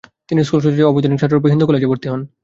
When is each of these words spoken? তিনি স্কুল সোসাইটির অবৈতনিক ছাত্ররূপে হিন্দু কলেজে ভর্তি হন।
তিনি 0.29 0.41
স্কুল 0.43 0.59
সোসাইটির 0.61 0.89
অবৈতনিক 0.89 1.19
ছাত্ররূপে 1.21 1.51
হিন্দু 1.51 1.65
কলেজে 1.67 1.89
ভর্তি 1.91 2.07
হন। 2.11 2.21